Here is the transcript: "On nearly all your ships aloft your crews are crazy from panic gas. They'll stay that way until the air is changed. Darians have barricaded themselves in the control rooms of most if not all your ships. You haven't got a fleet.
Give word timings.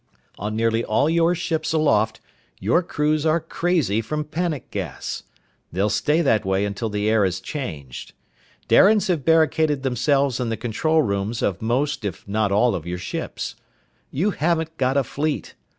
"On 0.39 0.55
nearly 0.55 0.83
all 0.83 1.07
your 1.11 1.35
ships 1.35 1.73
aloft 1.73 2.19
your 2.59 2.81
crews 2.81 3.23
are 3.23 3.39
crazy 3.39 4.01
from 4.01 4.23
panic 4.25 4.71
gas. 4.71 5.21
They'll 5.71 5.91
stay 5.91 6.21
that 6.23 6.43
way 6.43 6.65
until 6.65 6.89
the 6.89 7.07
air 7.07 7.23
is 7.23 7.39
changed. 7.39 8.13
Darians 8.67 9.09
have 9.09 9.23
barricaded 9.23 9.83
themselves 9.83 10.39
in 10.39 10.49
the 10.49 10.57
control 10.57 11.03
rooms 11.03 11.43
of 11.43 11.61
most 11.61 12.03
if 12.03 12.27
not 12.27 12.51
all 12.51 12.83
your 12.83 12.97
ships. 12.97 13.53
You 14.09 14.31
haven't 14.31 14.75
got 14.77 14.97
a 14.97 15.03
fleet. 15.03 15.53